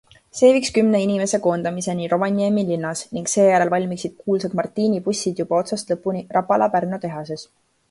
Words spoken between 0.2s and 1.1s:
See viiks kümne